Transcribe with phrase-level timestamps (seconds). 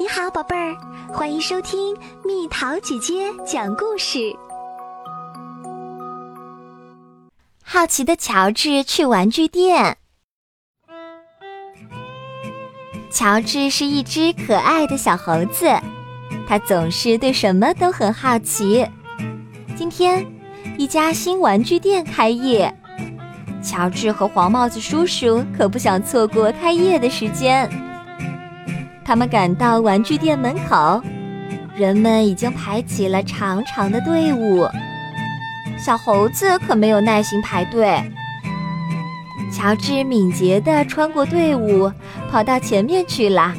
[0.00, 0.76] 你好，宝贝儿，
[1.12, 1.92] 欢迎收听
[2.24, 4.32] 蜜桃姐姐讲故事。
[7.64, 9.98] 好奇的乔治去玩具店。
[13.10, 15.68] 乔治是一只可爱的小猴子，
[16.46, 18.88] 他总是对什么都很好奇。
[19.76, 20.24] 今天，
[20.78, 22.72] 一家新玩具店开业，
[23.64, 27.68] 乔治和黄帽子叔叔可不想错过开业的时间。
[29.08, 31.02] 他们赶到玩具店门口，
[31.74, 34.68] 人们已经排起了长长的队伍。
[35.78, 37.98] 小猴子可没有耐心排队。
[39.50, 41.90] 乔治敏捷地穿过队伍，
[42.30, 43.54] 跑到前面去了。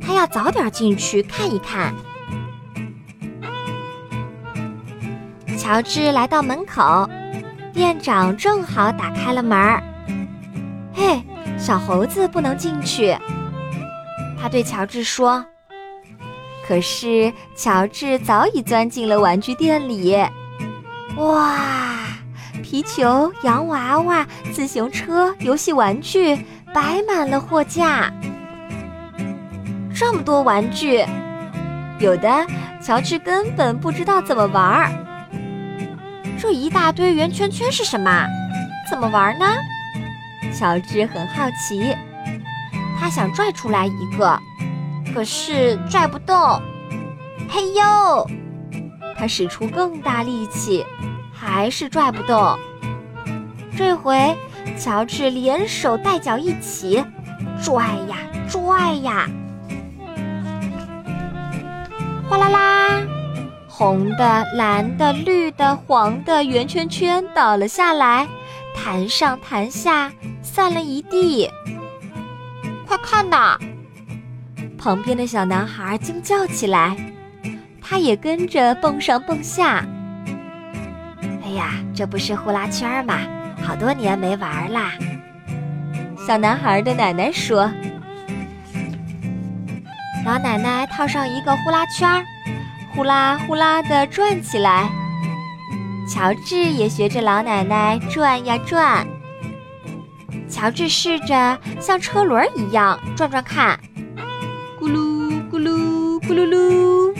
[0.00, 1.94] 他要早点进去看一看。
[5.56, 7.08] 乔治来到门口，
[7.72, 9.80] 店长正好打开了门儿。
[10.92, 11.22] 嘿，
[11.56, 13.16] 小猴子不能进去。
[14.46, 15.44] 他对乔治说
[16.68, 20.16] ：“可是乔治早已钻进了玩具店里。
[21.16, 21.56] 哇，
[22.62, 26.38] 皮球、洋娃娃、自行车、游戏玩具
[26.72, 28.08] 摆满了货架。
[29.92, 31.04] 这么多玩具，
[31.98, 32.46] 有的
[32.80, 34.92] 乔治根本不知道怎么玩儿。
[36.38, 38.24] 这一大堆圆圈圈是什么？
[38.88, 39.44] 怎么玩呢？
[40.56, 41.92] 乔治很好奇。”
[42.98, 44.40] 他想拽出来一个，
[45.14, 46.36] 可是拽不动。
[47.48, 48.28] 嘿呦！
[49.16, 50.84] 他使出更大力气，
[51.32, 52.58] 还是拽不动。
[53.76, 54.36] 这回，
[54.78, 57.04] 乔治连手带脚一起
[57.62, 58.16] 拽呀
[58.48, 59.28] 拽呀，
[62.28, 63.02] 哗啦啦！
[63.68, 68.26] 红的、蓝的、绿的、黄的圆圈圈倒了下来，
[68.74, 70.10] 弹上弹下，
[70.42, 71.50] 散了一地。
[72.98, 73.58] 看呐！
[74.78, 76.96] 旁边的小男孩惊叫起来，
[77.80, 79.84] 他也跟着蹦上蹦下。
[81.44, 83.18] 哎呀，这不是呼啦圈吗？
[83.62, 84.92] 好多年没玩啦。
[86.26, 87.70] 小男孩的奶奶说
[90.24, 92.24] ：“老奶奶套上一个呼啦圈，
[92.94, 94.88] 呼啦呼啦的转起来。
[96.08, 99.06] 乔治也学着老奶奶转呀转。”
[100.48, 103.78] 乔治试着像车轮一样转转看，
[104.80, 107.14] 咕噜咕噜咕噜噜！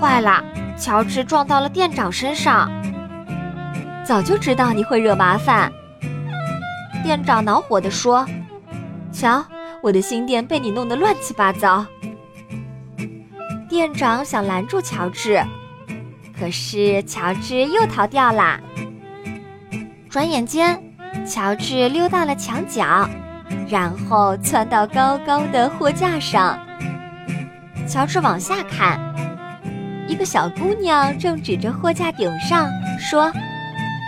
[0.00, 0.42] 坏了，
[0.76, 2.70] 乔治撞到了店长身上。
[4.04, 5.72] 早就知道你会惹麻烦，
[7.02, 8.26] 店长恼火地说
[9.12, 9.44] ：“瞧，
[9.82, 11.86] 我的新店被你弄得乱七八糟。”
[13.68, 15.42] 店长想拦住乔治，
[16.38, 18.60] 可是乔治又逃掉了。
[20.14, 20.80] 转眼间，
[21.26, 23.10] 乔治溜到了墙角，
[23.68, 26.56] 然后窜到高高的货架上。
[27.88, 28.96] 乔治往下看，
[30.06, 33.24] 一个小姑娘正指着货架顶上说：“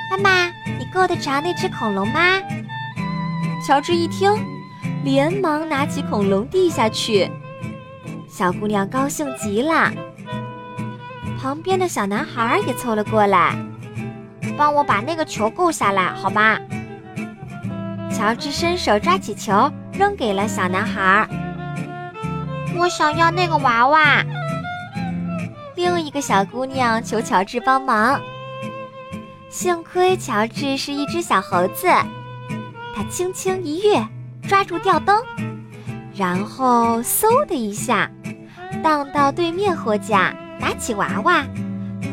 [0.08, 0.46] 妈妈，
[0.78, 2.20] 你够得着那只恐龙吗？”
[3.66, 4.32] 乔治一听，
[5.02, 7.28] 连忙拿起恐龙递下去。
[8.28, 9.92] 小姑娘高兴极了，
[11.42, 13.56] 旁边的小男孩也凑了过来。
[14.56, 16.58] 帮我把那个球够下来，好吗？
[18.10, 21.28] 乔治伸手抓起球，扔给了小男孩。
[22.78, 24.24] 我想要那个娃娃。
[25.74, 28.18] 另一个小姑娘求乔治帮忙。
[29.50, 31.86] 幸亏乔治是一只小猴子，
[32.94, 34.06] 他轻轻一跃，
[34.48, 35.22] 抓住吊灯，
[36.14, 38.10] 然后嗖的一下，
[38.82, 41.44] 荡到对面货架，拿起娃娃，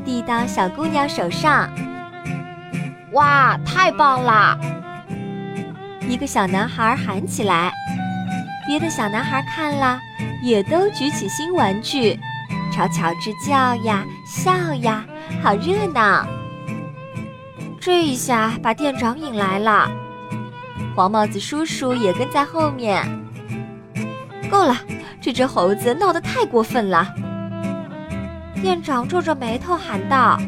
[0.06, 1.70] 递到小姑娘手上。
[3.14, 4.58] 哇，太棒啦！
[6.08, 7.72] 一个小男孩喊起来，
[8.66, 10.00] 别的小男孩看了，
[10.42, 12.20] 也都举起新玩具，
[12.72, 14.52] 朝乔治叫呀笑
[14.82, 15.06] 呀，
[15.44, 16.26] 好热闹。
[17.80, 19.92] 这一下把店长引来了，
[20.96, 23.08] 黄帽子叔叔也跟在后面。
[24.50, 24.76] 够了，
[25.22, 27.14] 这只猴子闹得太过分了。
[28.60, 30.40] 店长皱着眉头喊道。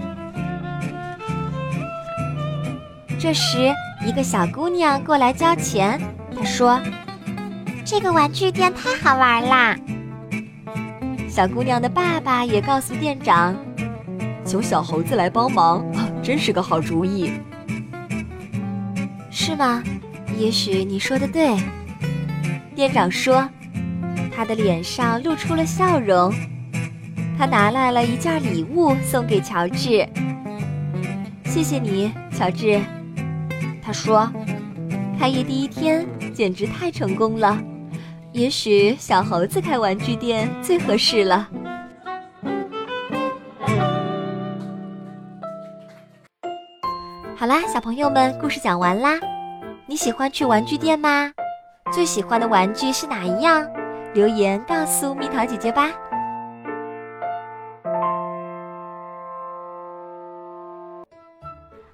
[3.19, 3.73] 这时，
[4.05, 5.99] 一个小姑娘过来交钱。
[6.35, 6.79] 她说
[7.83, 9.75] ：“这个玩具店太好玩啦！”
[11.29, 13.55] 小姑娘的爸爸也告诉店长
[14.45, 15.83] ：“求小猴子来帮忙，
[16.21, 17.31] 真是个好主意。”
[19.31, 19.83] 是吗？
[20.37, 21.55] 也许你说的对。
[22.75, 23.49] 店长说，
[24.35, 26.33] 他的脸上露出了笑容。
[27.37, 30.07] 他拿来了一件礼物送给乔治。
[31.45, 32.81] 谢谢你，乔治。
[33.85, 34.27] 他说
[35.19, 37.55] ：“开业第一天简直太成功了，
[38.31, 41.47] 也许小猴子开玩具店最合适了。
[47.37, 49.19] 好啦，小朋友们，故事讲完啦。
[49.85, 51.31] 你喜欢去玩具店吗？
[51.93, 53.63] 最喜欢的玩具是哪一样？
[54.15, 55.91] 留言告诉蜜桃姐姐吧。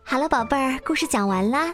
[0.05, 1.73] 好了，宝贝儿，故事讲完啦。